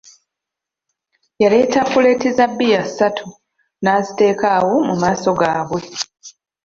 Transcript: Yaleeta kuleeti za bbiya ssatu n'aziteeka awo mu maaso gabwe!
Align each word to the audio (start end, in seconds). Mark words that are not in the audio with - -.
Yaleeta 1.41 1.79
kuleeti 1.91 2.27
za 2.37 2.45
bbiya 2.51 2.81
ssatu 2.87 3.25
n'aziteeka 3.83 4.47
awo 4.57 4.75
mu 4.87 4.95
maaso 5.01 5.29
gabwe! 5.39 5.79